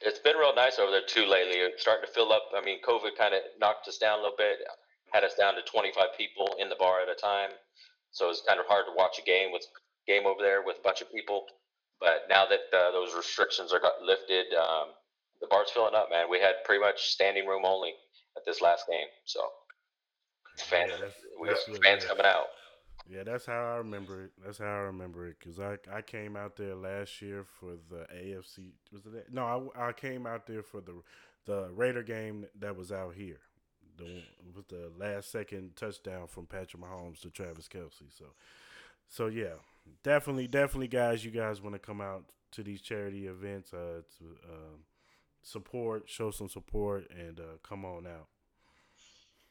it's 0.00 0.18
been 0.18 0.36
real 0.36 0.54
nice 0.54 0.78
over 0.78 0.90
there 0.90 1.06
too 1.06 1.26
lately. 1.26 1.58
It's 1.58 1.82
starting 1.82 2.06
to 2.06 2.12
fill 2.12 2.32
up. 2.32 2.44
I 2.56 2.64
mean, 2.64 2.78
COVID 2.82 3.16
kind 3.18 3.34
of 3.34 3.40
knocked 3.60 3.88
us 3.88 3.98
down 3.98 4.18
a 4.18 4.22
little 4.22 4.36
bit, 4.36 4.58
had 5.12 5.24
us 5.24 5.34
down 5.34 5.54
to 5.54 5.62
25 5.62 6.16
people 6.16 6.56
in 6.58 6.68
the 6.68 6.76
bar 6.78 7.00
at 7.02 7.08
a 7.08 7.14
time. 7.14 7.50
So 8.12 8.30
it's 8.30 8.42
kind 8.46 8.60
of 8.60 8.66
hard 8.66 8.86
to 8.86 8.92
watch 8.96 9.18
a 9.18 9.22
game 9.22 9.52
with 9.52 9.66
game 10.06 10.26
over 10.26 10.42
there 10.42 10.62
with 10.64 10.76
a 10.78 10.82
bunch 10.82 11.00
of 11.00 11.12
people. 11.12 11.46
But 12.02 12.26
now 12.28 12.44
that 12.46 12.76
uh, 12.76 12.90
those 12.90 13.14
restrictions 13.14 13.72
are 13.72 13.78
got 13.78 14.02
lifted, 14.02 14.46
um, 14.54 14.88
the 15.40 15.46
bar's 15.46 15.70
filling 15.70 15.94
up, 15.94 16.08
man. 16.10 16.26
We 16.28 16.40
had 16.40 16.54
pretty 16.64 16.80
much 16.80 17.10
standing 17.10 17.46
room 17.46 17.62
only 17.64 17.92
at 18.36 18.44
this 18.44 18.60
last 18.60 18.86
game. 18.90 19.06
So 19.24 19.40
fans, 20.58 20.90
yeah, 20.98 21.06
we 21.40 21.48
have 21.48 21.58
fans 21.80 22.04
coming 22.04 22.26
out. 22.26 22.46
Yeah, 23.08 23.22
that's 23.22 23.46
how 23.46 23.52
I 23.52 23.76
remember 23.76 24.24
it. 24.24 24.32
That's 24.44 24.58
how 24.58 24.64
I 24.64 24.80
remember 24.90 25.28
it 25.28 25.36
because 25.38 25.60
I 25.60 25.78
I 25.92 26.02
came 26.02 26.36
out 26.36 26.56
there 26.56 26.74
last 26.74 27.22
year 27.22 27.44
for 27.60 27.74
the 27.88 28.06
AFC. 28.12 28.72
Was 28.92 29.06
it? 29.06 29.28
No, 29.30 29.70
I, 29.76 29.88
I 29.88 29.92
came 29.92 30.26
out 30.26 30.46
there 30.46 30.62
for 30.64 30.80
the 30.80 30.94
the 31.46 31.68
Raider 31.72 32.02
game 32.02 32.46
that 32.58 32.76
was 32.76 32.90
out 32.90 33.14
here. 33.14 33.38
The 33.96 34.22
with 34.56 34.66
the 34.68 34.90
last 34.98 35.30
second 35.30 35.76
touchdown 35.76 36.26
from 36.26 36.46
Patrick 36.46 36.82
Mahomes 36.82 37.20
to 37.20 37.30
Travis 37.30 37.68
Kelce. 37.68 38.10
So, 38.16 38.24
so 39.08 39.26
yeah, 39.26 39.54
definitely, 40.02 40.46
definitely, 40.46 40.88
guys. 40.88 41.24
You 41.24 41.30
guys 41.30 41.60
want 41.60 41.74
to 41.74 41.78
come 41.78 42.00
out 42.00 42.24
to 42.52 42.62
these 42.62 42.80
charity 42.80 43.26
events 43.26 43.72
uh, 43.72 44.02
to 44.18 44.24
uh, 44.44 44.76
support, 45.42 46.08
show 46.08 46.30
some 46.30 46.48
support, 46.48 47.10
and 47.10 47.40
uh, 47.40 47.58
come 47.62 47.84
on 47.84 48.06
out. 48.06 48.28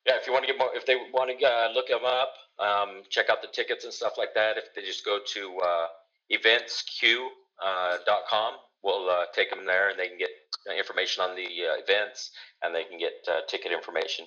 Yeah, 0.05 0.13
if 0.19 0.25
you 0.25 0.33
want 0.33 0.45
to 0.45 0.51
get 0.51 0.57
more, 0.57 0.69
if 0.73 0.85
they 0.85 0.95
want 0.95 1.37
to 1.37 1.45
uh, 1.45 1.69
look 1.73 1.87
them 1.87 2.05
up, 2.05 2.33
um, 2.59 3.03
check 3.09 3.29
out 3.29 3.41
the 3.41 3.47
tickets 3.47 3.83
and 3.83 3.93
stuff 3.93 4.13
like 4.17 4.33
that. 4.33 4.57
If 4.57 4.73
they 4.75 4.81
just 4.81 5.05
go 5.05 5.19
to 5.33 5.57
uh, 5.59 5.87
eventsq.com, 6.31 7.33
uh, 7.61 8.57
we'll 8.83 9.25
take 9.33 9.51
them 9.51 9.65
there 9.65 9.89
and 9.89 9.99
they 9.99 10.07
can 10.07 10.17
get 10.17 10.29
information 10.77 11.23
on 11.23 11.35
the 11.35 11.45
events 11.45 12.31
and 12.63 12.73
they 12.73 12.83
can 12.83 12.97
get 12.97 13.27
ticket 13.47 13.71
information. 13.71 14.25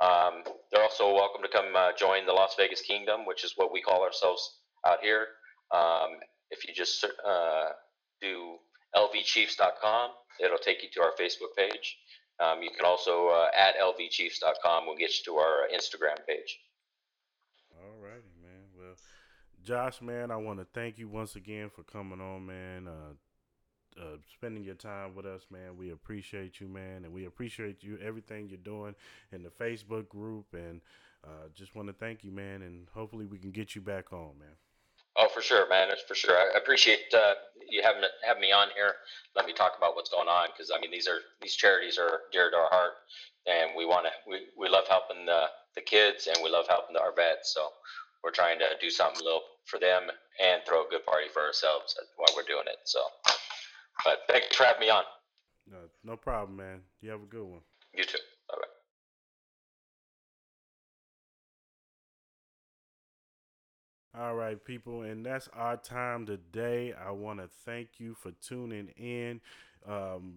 Um, 0.00 0.42
they're 0.70 0.82
also 0.82 1.14
welcome 1.14 1.40
to 1.42 1.48
come 1.48 1.72
join 1.98 2.26
the 2.26 2.32
Las 2.32 2.54
Vegas 2.58 2.82
Kingdom, 2.82 3.24
which 3.24 3.44
is 3.44 3.54
what 3.56 3.72
we 3.72 3.80
call 3.80 4.02
ourselves 4.02 4.58
out 4.86 4.98
here. 5.00 5.28
Um, 5.74 6.20
if 6.50 6.66
you 6.66 6.74
just 6.74 7.04
do 8.20 8.56
lvchiefs.com, 8.94 10.10
it'll 10.40 10.58
take 10.58 10.82
you 10.82 10.88
to 10.94 11.00
our 11.02 11.12
Facebook 11.20 11.56
page. 11.56 11.98
Um, 12.40 12.62
you 12.62 12.70
can 12.76 12.84
also 12.84 13.28
uh, 13.28 13.46
at 13.56 13.76
lvchiefs.com 13.78 14.86
will 14.86 14.96
get 14.96 15.10
you 15.18 15.24
to 15.26 15.34
our 15.36 15.68
Instagram 15.72 16.24
page. 16.26 16.58
All 17.72 17.96
righty, 18.00 18.34
man. 18.42 18.64
Well, 18.76 18.96
Josh, 19.62 20.02
man, 20.02 20.30
I 20.30 20.36
want 20.36 20.58
to 20.58 20.66
thank 20.74 20.98
you 20.98 21.08
once 21.08 21.36
again 21.36 21.70
for 21.74 21.82
coming 21.84 22.20
on, 22.20 22.46
man. 22.46 22.88
Uh, 22.88 24.00
uh, 24.00 24.16
spending 24.32 24.64
your 24.64 24.74
time 24.74 25.14
with 25.14 25.26
us, 25.26 25.42
man. 25.50 25.76
We 25.76 25.90
appreciate 25.90 26.58
you, 26.60 26.66
man, 26.66 27.04
and 27.04 27.12
we 27.12 27.26
appreciate 27.26 27.84
you 27.84 27.98
everything 28.04 28.48
you're 28.48 28.58
doing 28.58 28.96
in 29.30 29.44
the 29.44 29.50
Facebook 29.50 30.08
group, 30.08 30.46
and 30.52 30.80
uh, 31.22 31.48
just 31.54 31.76
want 31.76 31.86
to 31.88 31.94
thank 31.94 32.24
you, 32.24 32.32
man. 32.32 32.62
And 32.62 32.88
hopefully 32.92 33.26
we 33.26 33.38
can 33.38 33.52
get 33.52 33.76
you 33.76 33.80
back 33.80 34.12
on, 34.12 34.38
man. 34.40 34.56
Oh, 35.16 35.28
for 35.28 35.42
sure, 35.42 35.68
man. 35.68 35.90
It's 35.90 36.02
for 36.02 36.14
sure. 36.14 36.36
I 36.36 36.58
appreciate 36.58 37.12
uh, 37.14 37.34
you 37.70 37.82
having 37.82 38.02
having 38.26 38.42
me 38.42 38.52
on 38.52 38.68
here. 38.74 38.94
Let 39.36 39.46
me 39.46 39.52
talk 39.52 39.74
about 39.78 39.94
what's 39.94 40.10
going 40.10 40.28
on 40.28 40.48
because 40.52 40.72
I 40.74 40.80
mean 40.80 40.90
these 40.90 41.06
are 41.06 41.20
these 41.40 41.54
charities 41.54 41.98
are 41.98 42.22
dear 42.32 42.50
to 42.50 42.56
our 42.56 42.68
heart, 42.70 42.92
and 43.46 43.70
we 43.76 43.86
want 43.86 44.06
to 44.06 44.12
we, 44.28 44.46
we 44.58 44.68
love 44.68 44.84
helping 44.88 45.24
the 45.26 45.46
the 45.76 45.82
kids 45.82 46.26
and 46.26 46.36
we 46.42 46.50
love 46.50 46.66
helping 46.68 46.94
the, 46.94 47.00
our 47.00 47.14
vets. 47.14 47.54
So 47.54 47.68
we're 48.22 48.30
trying 48.32 48.58
to 48.58 48.66
do 48.80 48.90
something 48.90 49.20
a 49.20 49.24
little 49.24 49.42
for 49.66 49.78
them 49.78 50.02
and 50.42 50.62
throw 50.66 50.86
a 50.86 50.90
good 50.90 51.04
party 51.06 51.28
for 51.32 51.42
ourselves 51.42 51.94
while 52.16 52.28
we're 52.36 52.42
doing 52.42 52.66
it. 52.66 52.78
So, 52.84 53.00
but 54.04 54.20
thanks 54.28 54.54
for 54.56 54.64
having 54.64 54.80
me 54.80 54.90
on. 54.90 55.04
No, 55.70 55.78
no 56.04 56.16
problem, 56.16 56.56
man. 56.56 56.80
You 57.00 57.10
have 57.10 57.22
a 57.22 57.26
good 57.26 57.44
one. 57.44 57.60
You 57.94 58.04
too. 58.04 58.18
All 64.16 64.36
right, 64.36 64.64
people, 64.64 65.02
and 65.02 65.26
that's 65.26 65.48
our 65.54 65.76
time 65.76 66.24
today. 66.24 66.92
I 66.92 67.10
want 67.10 67.40
to 67.40 67.48
thank 67.64 67.98
you 67.98 68.14
for 68.14 68.30
tuning 68.30 68.90
in. 68.96 69.40
Um, 69.88 70.34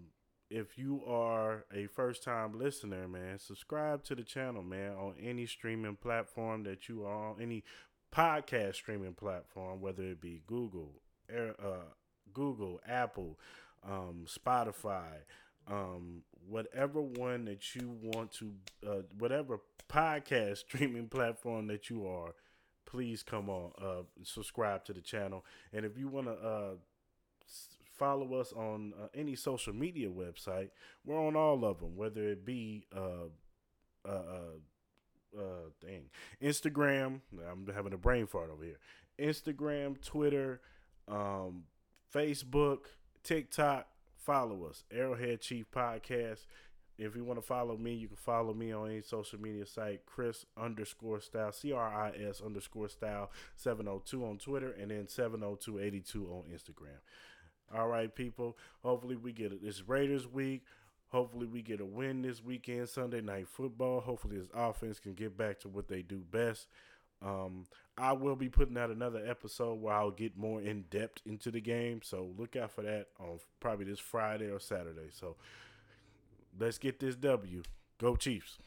if 0.49 0.79
you 0.79 1.03
are 1.05 1.63
a 1.71 1.85
first 1.85 2.23
time 2.23 2.57
listener, 2.57 3.07
man, 3.07 3.37
subscribe 3.37 4.03
to 4.05 4.15
the 4.15 4.23
channel, 4.23 4.63
man, 4.63 4.93
on 4.93 5.13
any 5.21 5.45
streaming 5.45 5.95
platform 5.95 6.63
that 6.63 6.89
you 6.89 7.05
are 7.05 7.29
on, 7.29 7.35
any 7.39 7.63
podcast 8.11 8.75
streaming 8.75 9.13
platform, 9.13 9.79
whether 9.79 10.01
it 10.01 10.21
be 10.21 10.41
Google, 10.47 10.93
uh, 11.31 11.83
Google, 12.33 12.81
Apple, 12.87 13.37
um, 13.87 14.25
Spotify, 14.25 15.19
um, 15.67 16.23
whatever 16.49 16.99
one 16.99 17.45
that 17.45 17.75
you 17.75 17.95
want 18.01 18.31
to, 18.31 18.53
uh, 18.89 19.01
whatever 19.19 19.59
podcast 19.87 20.57
streaming 20.67 21.09
platform 21.09 21.67
that 21.67 21.91
you 21.91 22.07
are 22.07 22.33
please 22.87 23.21
come 23.21 23.49
on, 23.49 23.71
uh, 23.79 24.03
subscribe 24.23 24.83
to 24.85 24.93
the 24.93 25.01
channel. 25.01 25.45
And 25.71 25.85
if 25.85 25.97
you 25.97 26.07
want 26.07 26.27
to 26.27 26.33
uh, 26.33 26.71
follow 27.97 28.35
us 28.35 28.53
on 28.53 28.93
uh, 28.99 29.07
any 29.13 29.35
social 29.35 29.73
media 29.73 30.09
website, 30.09 30.69
we're 31.05 31.19
on 31.19 31.35
all 31.35 31.63
of 31.65 31.79
them, 31.79 31.95
whether 31.95 32.23
it 32.23 32.45
be 32.45 32.85
uh, 32.95 33.27
uh, 34.07 34.09
uh, 34.09 35.37
uh, 35.37 35.69
thing, 35.85 36.05
Instagram. 36.41 37.19
I'm 37.51 37.67
having 37.73 37.93
a 37.93 37.97
brain 37.97 38.25
fart 38.25 38.49
over 38.49 38.63
here. 38.63 38.79
Instagram, 39.19 40.01
Twitter, 40.01 40.61
um, 41.07 41.63
Facebook, 42.13 42.85
TikTok. 43.23 43.87
Follow 44.15 44.65
us, 44.65 44.83
Arrowhead 44.91 45.41
Chief 45.41 45.65
Podcast. 45.71 46.45
If 46.97 47.15
you 47.15 47.23
want 47.23 47.39
to 47.39 47.45
follow 47.45 47.77
me, 47.77 47.93
you 47.93 48.07
can 48.07 48.17
follow 48.17 48.53
me 48.53 48.71
on 48.71 48.89
any 48.89 49.01
social 49.01 49.39
media 49.39 49.65
site, 49.65 50.01
Chris 50.05 50.45
underscore 50.59 51.21
style, 51.21 51.51
C 51.51 51.71
R 51.71 51.87
I 51.87 52.11
S 52.29 52.41
underscore 52.43 52.89
style 52.89 53.31
702 53.55 54.25
on 54.25 54.37
Twitter, 54.37 54.71
and 54.71 54.89
then 54.89 55.07
70282 55.07 56.25
on 56.25 56.43
Instagram. 56.51 56.97
All 57.75 57.87
right, 57.87 58.13
people. 58.13 58.57
Hopefully, 58.81 59.15
we 59.15 59.31
get 59.31 59.51
it. 59.51 59.59
It's 59.61 59.87
Raiders 59.87 60.27
week. 60.27 60.63
Hopefully, 61.09 61.45
we 61.45 61.61
get 61.61 61.81
a 61.81 61.85
win 61.85 62.21
this 62.21 62.43
weekend, 62.43 62.89
Sunday 62.89 63.21
night 63.21 63.47
football. 63.47 63.99
Hopefully, 63.99 64.37
this 64.37 64.49
offense 64.53 64.99
can 64.99 65.13
get 65.13 65.37
back 65.37 65.59
to 65.59 65.67
what 65.67 65.87
they 65.87 66.01
do 66.01 66.17
best. 66.31 66.67
Um, 67.21 67.65
I 67.97 68.13
will 68.13 68.35
be 68.35 68.49
putting 68.49 68.77
out 68.77 68.91
another 68.91 69.23
episode 69.25 69.81
where 69.81 69.95
I'll 69.95 70.11
get 70.11 70.37
more 70.37 70.61
in 70.61 70.85
depth 70.91 71.21
into 71.25 71.49
the 71.49 71.61
game. 71.61 72.01
So 72.03 72.29
look 72.37 72.55
out 72.55 72.71
for 72.71 72.83
that 72.83 73.07
on 73.19 73.39
probably 73.59 73.85
this 73.85 73.99
Friday 73.99 74.51
or 74.51 74.59
Saturday. 74.59 75.09
So 75.11 75.35
let's 76.59 76.77
get 76.77 76.99
this 76.99 77.15
W. 77.15 77.63
Go 77.99 78.15
Chiefs. 78.15 78.57